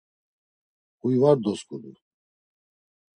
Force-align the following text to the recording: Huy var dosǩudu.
Huy 0.99 1.15
var 1.21 1.37
dosǩudu. 1.43 1.91